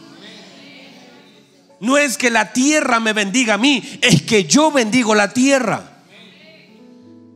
[1.80, 5.91] No es que la tierra me bendiga a mí, es que yo bendigo la tierra.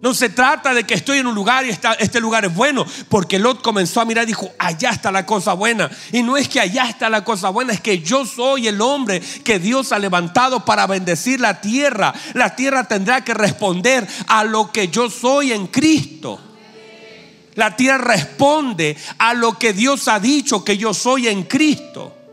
[0.01, 3.39] No se trata de que estoy en un lugar y este lugar es bueno, porque
[3.39, 5.89] Lot comenzó a mirar y dijo, allá está la cosa buena.
[6.11, 9.21] Y no es que allá está la cosa buena, es que yo soy el hombre
[9.43, 12.13] que Dios ha levantado para bendecir la tierra.
[12.33, 16.39] La tierra tendrá que responder a lo que yo soy en Cristo.
[17.55, 22.24] La tierra responde a lo que Dios ha dicho que yo soy en Cristo.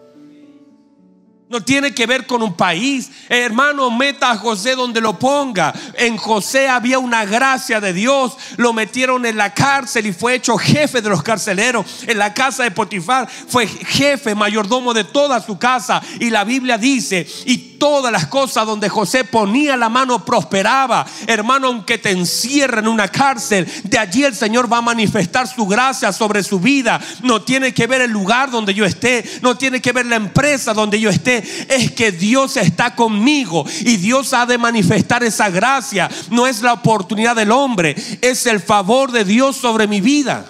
[1.52, 3.10] No tiene que ver con un país.
[3.28, 5.74] hermano, meta a José donde lo ponga.
[5.98, 8.38] En José había una gracia de Dios.
[8.56, 12.04] Lo metieron en la cárcel y fue hecho jefe de los carceleros.
[12.06, 16.00] En la casa de Potifar fue jefe, mayordomo de toda su casa.
[16.20, 21.04] Y la Biblia dice, y todas las cosas donde José ponía la mano prosperaba.
[21.26, 25.66] Hermano, aunque te encierren en una cárcel, de allí el Señor va a manifestar su
[25.66, 27.00] gracia sobre su vida.
[27.24, 29.28] No tiene que ver el lugar donde yo esté.
[29.42, 33.96] No tiene que ver la empresa donde yo esté es que Dios está conmigo y
[33.96, 36.08] Dios ha de manifestar esa gracia.
[36.30, 40.46] No es la oportunidad del hombre, es el favor de Dios sobre mi vida.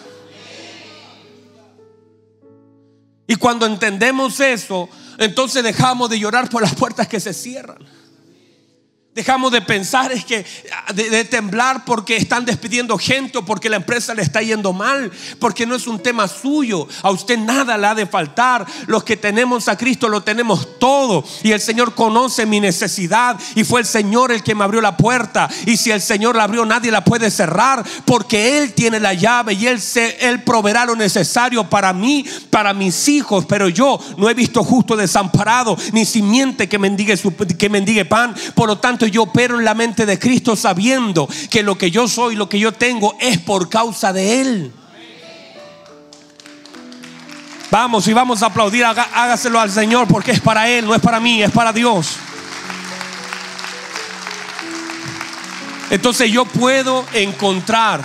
[3.26, 7.78] Y cuando entendemos eso, entonces dejamos de llorar por las puertas que se cierran.
[9.14, 10.42] Dejamos de pensar es que
[10.94, 15.66] de, temblar porque están despidiendo gente o porque la empresa le está yendo mal, porque
[15.66, 16.88] no es un tema suyo.
[17.02, 18.64] A usted nada le ha de faltar.
[18.86, 21.24] Los que tenemos a Cristo lo tenemos todo.
[21.42, 23.38] Y el Señor conoce mi necesidad.
[23.54, 25.46] Y fue el Señor el que me abrió la puerta.
[25.66, 29.52] Y si el Señor la abrió nadie la puede cerrar porque él tiene la llave
[29.52, 34.30] y él se él proveerá lo necesario para mí, para mis hijos, pero yo no
[34.30, 39.01] he visto justo desamparado ni simiente que mendigue su, que mendigue pan, por lo tanto
[39.06, 42.58] yo opero en la mente de Cristo sabiendo que lo que yo soy, lo que
[42.58, 44.72] yo tengo es por causa de Él.
[47.70, 51.20] Vamos y vamos a aplaudir, hágaselo al Señor porque es para Él, no es para
[51.20, 52.16] mí, es para Dios.
[55.90, 58.04] Entonces yo puedo encontrar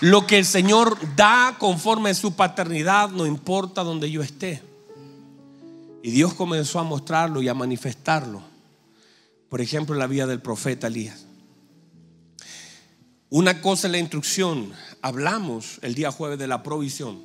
[0.00, 4.62] lo que el Señor da conforme a su paternidad, no importa donde yo esté.
[6.02, 8.49] Y Dios comenzó a mostrarlo y a manifestarlo
[9.50, 11.26] por ejemplo, la vida del profeta Elías.
[13.28, 14.72] Una cosa es la instrucción.
[15.02, 17.20] Hablamos el día jueves de la provisión.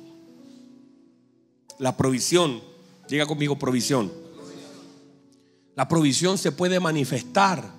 [1.78, 2.60] La provisión,
[3.08, 4.12] llega conmigo provisión.
[5.76, 7.70] La provisión se puede manifestar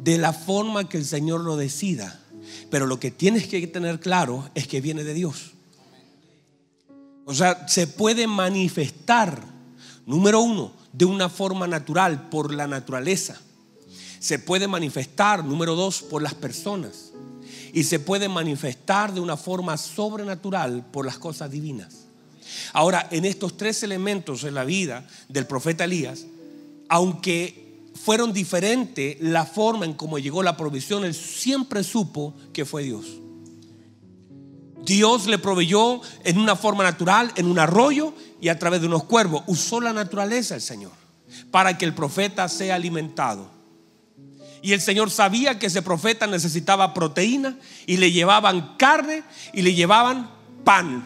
[0.00, 2.20] de la forma que el Señor lo decida.
[2.70, 5.52] Pero lo que tienes que tener claro es que viene de Dios.
[7.26, 9.44] O sea, se puede manifestar,
[10.04, 13.40] número uno, de una forma natural, por la naturaleza
[14.24, 17.12] se puede manifestar, número dos, por las personas.
[17.74, 22.06] Y se puede manifestar de una forma sobrenatural por las cosas divinas.
[22.72, 26.24] Ahora, en estos tres elementos en la vida del profeta Elías,
[26.88, 32.82] aunque fueron diferentes la forma en cómo llegó la provisión, él siempre supo que fue
[32.82, 33.04] Dios.
[34.86, 39.04] Dios le proveyó en una forma natural, en un arroyo y a través de unos
[39.04, 39.42] cuervos.
[39.48, 40.92] Usó la naturaleza el Señor
[41.50, 43.52] para que el profeta sea alimentado.
[44.64, 49.22] Y el Señor sabía que ese profeta necesitaba proteína y le llevaban carne
[49.52, 50.30] y le llevaban
[50.64, 51.04] pan.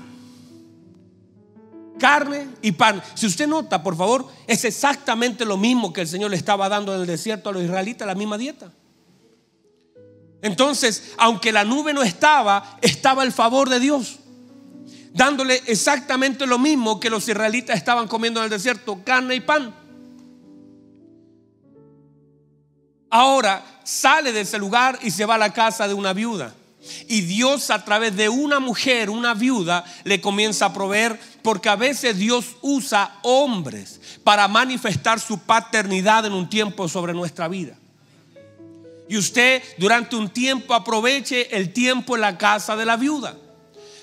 [1.98, 3.02] Carne y pan.
[3.14, 6.94] Si usted nota, por favor, es exactamente lo mismo que el Señor le estaba dando
[6.94, 8.70] en el desierto a los israelitas, la misma dieta.
[10.40, 14.20] Entonces, aunque la nube no estaba, estaba el favor de Dios,
[15.12, 19.87] dándole exactamente lo mismo que los israelitas estaban comiendo en el desierto, carne y pan.
[23.10, 26.54] Ahora sale de ese lugar y se va a la casa de una viuda.
[27.08, 31.76] Y Dios a través de una mujer, una viuda, le comienza a proveer, porque a
[31.76, 37.76] veces Dios usa hombres para manifestar su paternidad en un tiempo sobre nuestra vida.
[39.08, 43.36] Y usted durante un tiempo aproveche el tiempo en la casa de la viuda.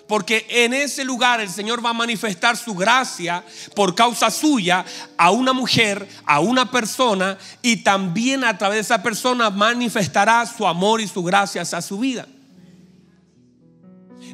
[0.07, 3.43] Porque en ese lugar el Señor va a manifestar su gracia
[3.75, 4.85] por causa suya
[5.17, 10.67] a una mujer, a una persona y también a través de esa persona manifestará su
[10.67, 12.27] amor y su gracia a su vida.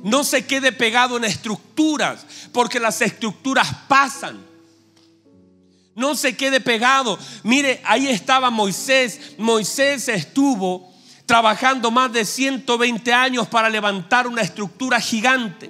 [0.03, 4.43] No se quede pegado en estructuras, porque las estructuras pasan.
[5.95, 7.19] No se quede pegado.
[7.43, 9.33] Mire, ahí estaba Moisés.
[9.37, 10.90] Moisés estuvo
[11.31, 15.69] trabajando más de 120 años para levantar una estructura gigante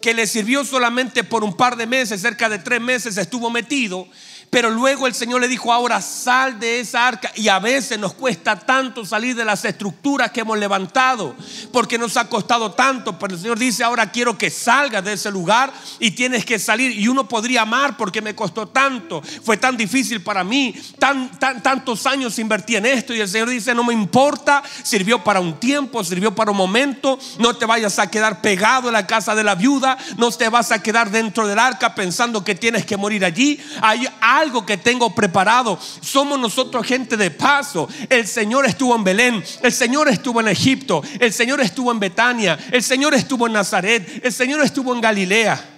[0.00, 4.08] que le sirvió solamente por un par de meses, cerca de tres meses estuvo metido,
[4.52, 7.32] pero luego el Señor le dijo, ahora sal de esa arca.
[7.36, 11.34] Y a veces nos cuesta tanto salir de las estructuras que hemos levantado,
[11.72, 13.18] porque nos ha costado tanto.
[13.18, 16.92] Pero el Señor dice, ahora quiero que salgas de ese lugar y tienes que salir.
[16.92, 21.62] Y uno podría amar porque me costó tanto, fue tan difícil para mí, tan, tan,
[21.62, 23.14] tantos años invertí en esto.
[23.14, 27.18] Y el Señor dice, no me importa, sirvió para un tiempo, sirvió para un momento.
[27.38, 30.72] No te vayas a quedar pegado en la casa de la viuda, no te vas
[30.72, 33.58] a quedar dentro del arca pensando que tienes que morir allí.
[33.80, 34.06] Hay
[34.42, 35.78] algo que tengo preparado.
[36.00, 37.88] Somos nosotros gente de paso.
[38.08, 42.58] El Señor estuvo en Belén, el Señor estuvo en Egipto, el Señor estuvo en Betania,
[42.70, 45.68] el Señor estuvo en Nazaret, el Señor estuvo en Galilea.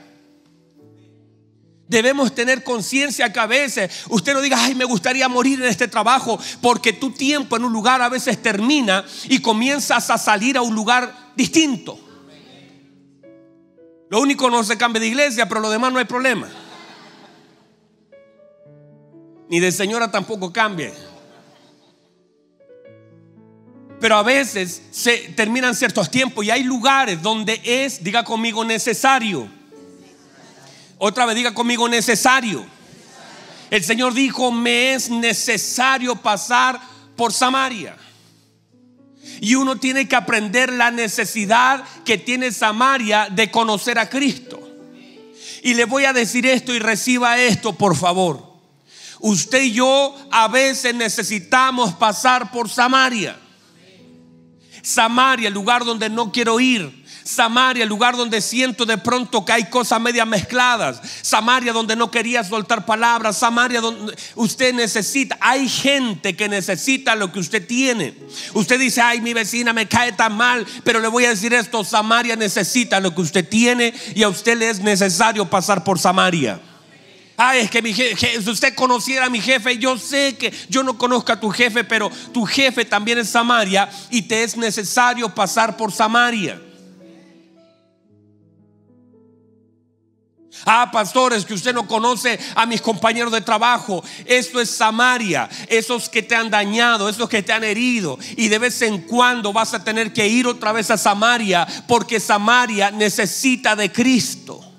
[1.86, 5.86] Debemos tener conciencia que a veces usted no diga, ay, me gustaría morir en este
[5.86, 10.62] trabajo, porque tu tiempo en un lugar a veces termina y comienzas a salir a
[10.62, 12.00] un lugar distinto.
[14.08, 16.48] Lo único no se cambia de iglesia, pero lo demás no hay problema
[19.48, 20.92] ni de señora tampoco cambie.
[24.00, 29.48] Pero a veces se terminan ciertos tiempos y hay lugares donde es, diga conmigo, necesario.
[30.98, 32.64] Otra vez diga conmigo, necesario.
[33.70, 36.80] El Señor dijo, me es necesario pasar
[37.16, 37.96] por Samaria.
[39.40, 44.60] Y uno tiene que aprender la necesidad que tiene Samaria de conocer a Cristo.
[45.62, 48.53] Y le voy a decir esto y reciba esto, por favor.
[49.26, 53.34] Usted y yo a veces necesitamos pasar por Samaria.
[54.82, 57.06] Samaria, el lugar donde no quiero ir.
[57.24, 61.00] Samaria, el lugar donde siento de pronto que hay cosas medias mezcladas.
[61.22, 63.38] Samaria, donde no quería soltar palabras.
[63.38, 65.38] Samaria, donde usted necesita.
[65.40, 68.12] Hay gente que necesita lo que usted tiene.
[68.52, 70.66] Usted dice, ay, mi vecina me cae tan mal.
[70.84, 74.58] Pero le voy a decir esto: Samaria necesita lo que usted tiene y a usted
[74.58, 76.60] le es necesario pasar por Samaria.
[77.36, 80.84] Ay, es que mi jefe, si usted conociera a mi jefe, yo sé que yo
[80.84, 85.28] no conozco a tu jefe, pero tu jefe también es Samaria y te es necesario
[85.34, 86.60] pasar por Samaria.
[90.66, 94.02] Ah, pastores, que usted no conoce a mis compañeros de trabajo.
[94.24, 95.48] Esto es Samaria.
[95.68, 98.18] Esos que te han dañado, esos que te han herido.
[98.36, 102.20] Y de vez en cuando vas a tener que ir otra vez a Samaria porque
[102.20, 104.73] Samaria necesita de Cristo.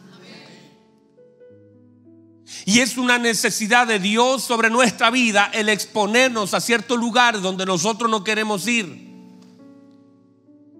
[2.67, 7.63] Y es una necesidad de Dios sobre nuestra vida el exponernos a ciertos lugares donde
[7.63, 9.07] nosotros no queremos ir,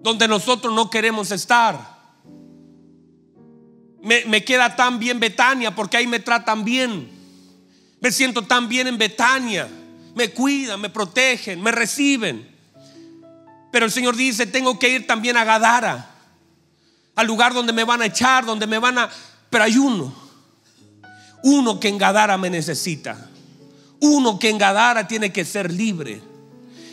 [0.02, 1.94] donde nosotros no queremos estar.
[4.02, 7.08] Me, queda tan bien Betania porque ahí me tratan bien.
[8.00, 9.68] Me siento tan bien en Betania.
[10.16, 12.48] Me cuidan, me protegen, me reciben.
[13.70, 16.10] Pero el Señor dice, tengo que ir también a Gadara,
[17.14, 19.10] al lugar donde me van a echar, donde me van a...
[19.50, 20.25] Pero hay uno
[21.42, 23.28] uno que en Gadara me necesita.
[24.00, 26.20] Uno que en Gadara tiene que ser libre.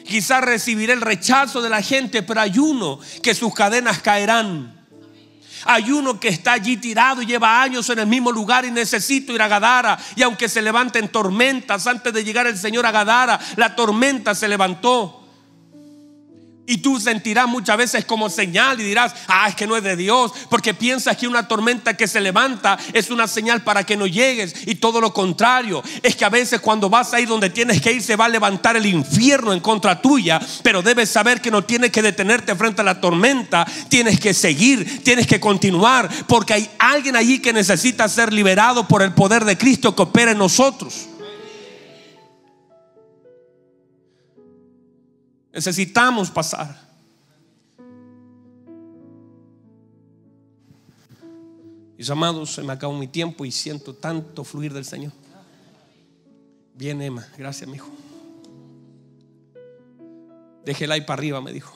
[0.05, 4.73] Quizás recibiré el rechazo de la gente, pero hay uno que sus cadenas caerán.
[5.65, 9.33] Hay uno que está allí tirado y lleva años en el mismo lugar y necesito
[9.33, 9.97] ir a Gadara.
[10.15, 14.47] Y aunque se levanten tormentas, antes de llegar el Señor a Gadara, la tormenta se
[14.47, 15.22] levantó.
[16.65, 19.97] Y tú sentirás muchas veces como señal y dirás, ah, es que no es de
[19.97, 24.07] Dios, porque piensas que una tormenta que se levanta es una señal para que no
[24.07, 24.55] llegues.
[24.65, 28.01] Y todo lo contrario, es que a veces cuando vas a donde tienes que ir
[28.01, 31.91] se va a levantar el infierno en contra tuya, pero debes saber que no tienes
[31.91, 37.15] que detenerte frente a la tormenta, tienes que seguir, tienes que continuar, porque hay alguien
[37.15, 41.09] allí que necesita ser liberado por el poder de Cristo que opera en nosotros.
[45.53, 46.75] Necesitamos pasar.
[51.95, 55.13] Mis amados, se me acabó mi tiempo y siento tanto fluir del Señor.
[56.73, 57.91] Bien, Emma, gracias, mi hijo.
[60.65, 61.75] Déjela ahí para arriba, me dijo.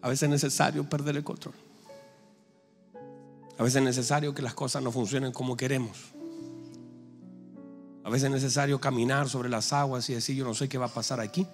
[0.00, 1.54] A veces es necesario perder el control.
[3.58, 6.12] A veces es necesario que las cosas no funcionen como queremos.
[8.04, 10.86] A veces es necesario caminar sobre las aguas y decir, yo no sé qué va
[10.86, 11.44] a pasar aquí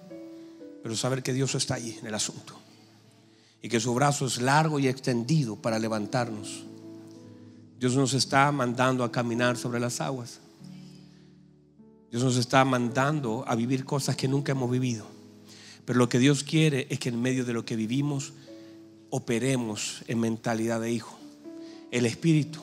[0.83, 2.53] pero saber que Dios está ahí en el asunto
[3.61, 6.65] y que su brazo es largo y extendido para levantarnos.
[7.79, 10.41] Dios nos está mandando a caminar sobre las aguas.
[12.11, 15.05] Dios nos está mandando a vivir cosas que nunca hemos vivido.
[15.85, 18.33] Pero lo que Dios quiere es que en medio de lo que vivimos
[19.09, 21.17] operemos en mentalidad de hijo.
[21.91, 22.59] El Espíritu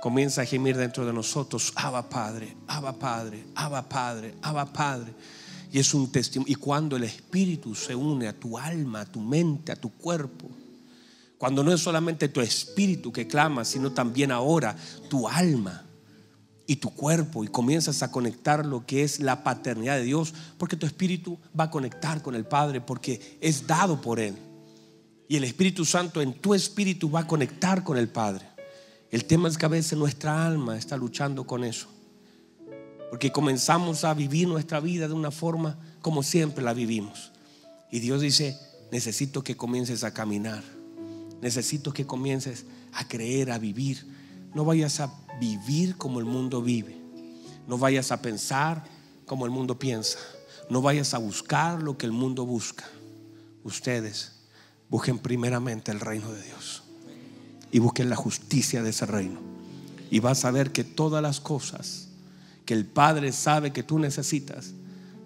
[0.00, 5.12] comienza a gemir dentro de nosotros, Abba Padre, Abba Padre, Abba Padre, Abba Padre.
[5.70, 6.52] Y es un testimonio.
[6.52, 10.48] Y cuando el Espíritu se une a tu alma, a tu mente, a tu cuerpo,
[11.38, 14.76] Cuando no es solamente tu espíritu que clama, sino también ahora
[15.08, 15.84] tu alma
[16.66, 20.76] y tu cuerpo y comienzas a conectar lo que es la paternidad de Dios, porque
[20.76, 24.36] tu espíritu va a conectar con el Padre porque es dado por Él.
[25.28, 28.46] Y el Espíritu Santo en tu espíritu va a conectar con el Padre.
[29.10, 31.86] El tema es que a veces nuestra alma está luchando con eso.
[33.10, 37.32] Porque comenzamos a vivir nuestra vida de una forma como siempre la vivimos.
[37.90, 38.58] Y Dios dice,
[38.92, 40.62] necesito que comiences a caminar
[41.40, 44.06] Necesito que comiences a creer, a vivir.
[44.54, 46.96] No vayas a vivir como el mundo vive.
[47.66, 48.84] No vayas a pensar
[49.26, 50.18] como el mundo piensa.
[50.68, 52.84] No vayas a buscar lo que el mundo busca.
[53.62, 54.32] Ustedes
[54.88, 56.82] busquen primeramente el reino de Dios.
[57.70, 59.40] Y busquen la justicia de ese reino.
[60.10, 62.07] Y vas a ver que todas las cosas
[62.68, 64.74] que el Padre sabe que tú necesitas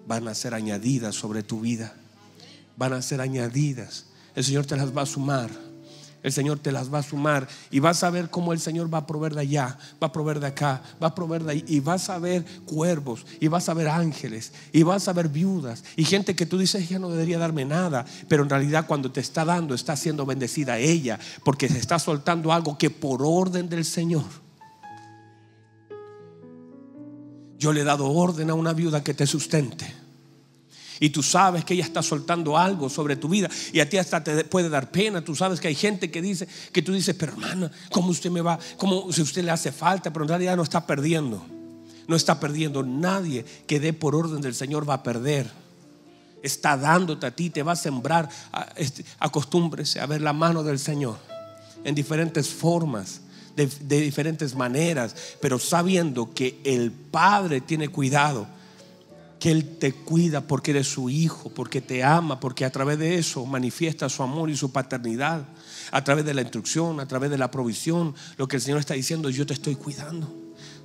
[0.07, 1.93] van a ser añadidas sobre tu vida.
[2.77, 4.05] Van a ser añadidas.
[4.33, 5.49] El Señor te las va a sumar
[6.23, 8.99] el Señor te las va a sumar y vas a ver cómo el Señor va
[8.99, 11.81] a proveer de allá, va a proveer de acá, va a proveer de ahí y
[11.81, 16.05] vas a ver cuervos y vas a ver ángeles y vas a ver viudas y
[16.05, 19.43] gente que tú dices ya no debería darme nada, pero en realidad cuando te está
[19.43, 24.42] dando está siendo bendecida ella porque se está soltando algo que por orden del Señor.
[27.63, 30.03] Yo le he dado orden a una viuda que te sustente
[30.99, 34.21] y tú sabes que ella está soltando algo sobre tu vida y a ti hasta
[34.21, 35.23] te puede dar pena.
[35.23, 38.41] Tú sabes que hay gente que dice, que tú dices, pero hermana, ¿cómo usted me
[38.41, 38.59] va?
[38.75, 40.11] Como si usted le hace falta?
[40.11, 41.41] Pero en realidad no está perdiendo.
[42.05, 42.83] No está perdiendo.
[42.83, 45.49] Nadie que dé por orden del Señor va a perder.
[46.41, 48.27] Está dándote a ti, te va a sembrar.
[48.75, 51.17] Este, acostúmbrese a ver la mano del Señor
[51.85, 53.21] en diferentes formas.
[53.55, 53.67] De,
[54.01, 58.47] diferentes maneras, pero sabiendo que el Padre tiene cuidado
[59.39, 63.17] que Él te cuida porque eres su hijo, porque te ama, porque a través de
[63.17, 65.45] eso manifiesta su amor y su paternidad,
[65.91, 68.93] a través de la instrucción, a través de la provisión, lo que el Señor está
[68.93, 70.42] diciendo, yo te estoy cuidando.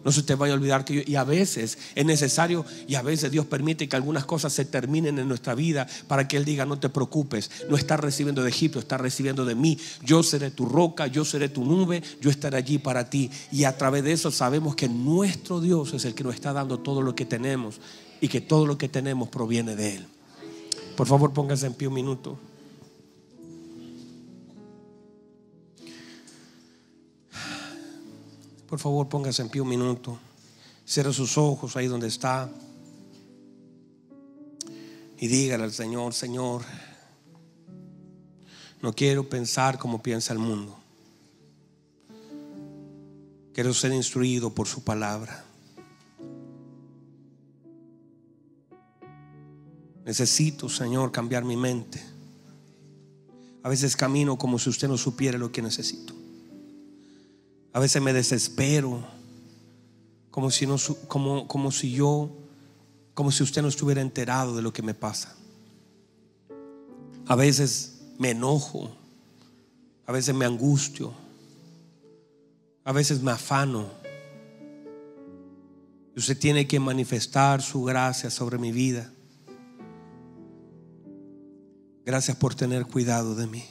[0.09, 3.03] No se te vaya a olvidar que yo, y a veces es necesario, y a
[3.03, 6.65] veces Dios permite que algunas cosas se terminen en nuestra vida para que Él diga,
[6.65, 9.77] no te preocupes, no estás recibiendo de Egipto, estás recibiendo de mí.
[10.03, 13.31] Yo seré tu roca, yo seré tu nube, yo estaré allí para ti.
[13.53, 16.79] Y a través de eso sabemos que nuestro Dios es el que nos está dando
[16.79, 17.79] todo lo que tenemos
[18.23, 20.07] y que todo lo que tenemos proviene de Él.
[20.97, 22.39] Por favor, póngase en pie un minuto.
[28.69, 30.19] Por favor, póngase en pie un minuto.
[30.87, 32.51] Cierre sus ojos ahí donde está.
[35.19, 36.63] Y dígale al Señor, Señor,
[38.83, 40.79] no quiero pensar como piensa el mundo.
[43.55, 45.45] Quiero ser instruido por su palabra.
[50.05, 52.03] Necesito, Señor, cambiar mi mente.
[53.63, 56.18] A veces camino como si usted no supiera lo que necesito.
[57.73, 59.05] A veces me desespero,
[60.31, 62.31] como si, no, como, como si yo,
[63.15, 65.35] como si usted no estuviera enterado de lo que me pasa.
[67.27, 68.91] A veces me enojo,
[70.07, 71.13] a veces me angustio,
[72.85, 73.87] a veces me afano.
[76.17, 79.13] Usted tiene que manifestar su gracia sobre mi vida.
[82.05, 83.65] Gracias por tener cuidado de mí.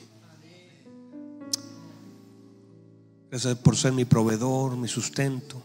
[3.30, 5.62] Gracias por ser mi proveedor, mi sustento.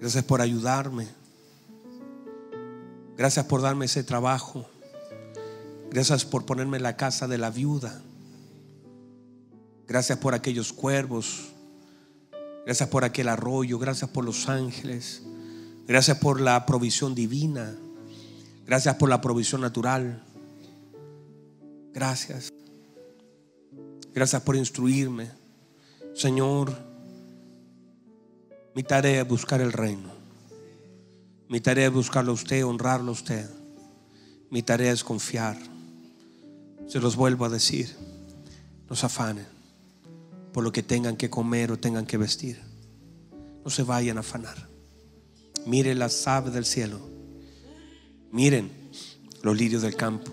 [0.00, 1.08] Gracias por ayudarme.
[3.16, 4.68] Gracias por darme ese trabajo.
[5.90, 8.02] Gracias por ponerme en la casa de la viuda.
[9.86, 11.48] Gracias por aquellos cuervos.
[12.66, 13.78] Gracias por aquel arroyo.
[13.78, 15.22] Gracias por los ángeles.
[15.86, 17.74] Gracias por la provisión divina.
[18.66, 20.22] Gracias por la provisión natural.
[21.94, 22.52] Gracias.
[24.12, 25.37] Gracias por instruirme.
[26.18, 26.76] Señor,
[28.74, 30.10] mi tarea es buscar el reino.
[31.48, 33.48] Mi tarea es buscarlo a usted, honrarlo a usted.
[34.50, 35.56] Mi tarea es confiar.
[36.88, 37.94] Se los vuelvo a decir.
[38.90, 39.46] No se afanen
[40.52, 42.60] por lo que tengan que comer o tengan que vestir.
[43.64, 44.68] No se vayan a afanar.
[45.66, 46.98] Miren las aves del cielo.
[48.32, 48.72] Miren
[49.42, 50.32] los lirios del campo.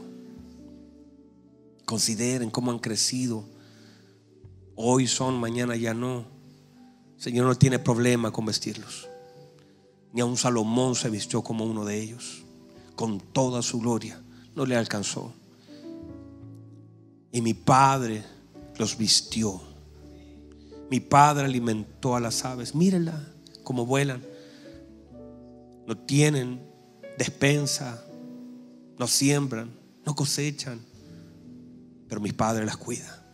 [1.85, 3.53] Consideren cómo han crecido.
[4.75, 6.25] Hoy son, mañana ya no.
[7.17, 9.07] Señor no tiene problema con vestirlos.
[10.13, 12.43] Ni a un Salomón se vistió como uno de ellos.
[12.95, 14.21] Con toda su gloria.
[14.55, 15.33] No le alcanzó.
[17.31, 18.23] Y mi Padre
[18.77, 19.61] los vistió.
[20.89, 22.75] Mi Padre alimentó a las aves.
[22.75, 23.27] Mírenla
[23.63, 24.23] cómo vuelan.
[25.87, 26.61] No tienen
[27.17, 28.05] despensa.
[28.97, 29.71] No siembran.
[30.05, 30.79] No cosechan
[32.07, 33.24] pero mi Padre las cuida.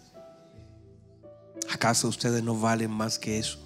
[1.74, 3.58] ¿Acaso ustedes no valen más que eso?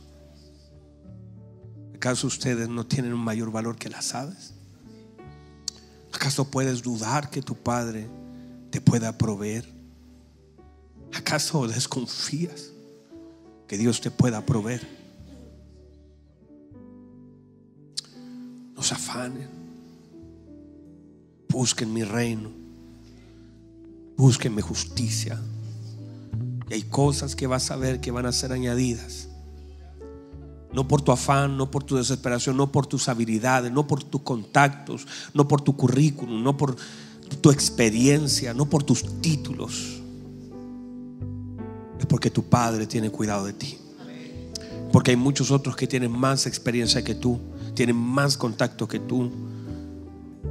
[1.95, 4.53] ¿Acaso ustedes no tienen un mayor valor que las aves?
[6.13, 8.07] ¿Acaso puedes dudar que tu Padre
[8.69, 9.67] te pueda proveer?
[11.13, 12.69] ¿Acaso desconfías
[13.67, 14.87] que Dios te pueda proveer?
[18.75, 19.49] No se afanen.
[21.49, 22.51] Busquen mi reino.
[24.15, 25.41] Busquen mi justicia.
[26.69, 29.29] Y hay cosas que vas a ver que van a ser añadidas.
[30.73, 34.21] No por tu afán, no por tu desesperación, no por tus habilidades, no por tus
[34.21, 36.75] contactos, no por tu currículum, no por
[37.41, 40.01] tu experiencia, no por tus títulos.
[41.99, 43.77] Es porque tu Padre tiene cuidado de ti.
[44.91, 47.39] Porque hay muchos otros que tienen más experiencia que tú,
[47.73, 49.31] tienen más contacto que tú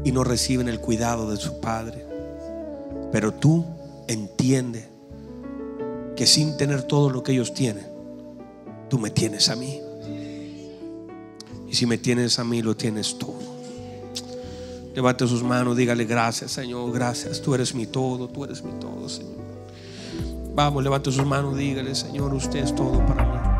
[0.04, 2.06] y no reciben el cuidado de su Padre.
[3.12, 3.64] Pero tú
[4.08, 4.93] entiendes
[6.16, 7.86] que sin tener todo lo que ellos tienen,
[8.88, 9.80] tú me tienes a mí.
[11.68, 13.54] Y si me tienes a mí, lo tienes todo.
[14.94, 17.42] Levante sus manos, dígale gracias, Señor, gracias.
[17.42, 19.42] Tú eres mi todo, tú eres mi todo, Señor.
[20.54, 23.53] Vamos, levante sus manos, dígale, Señor, usted es todo para mí.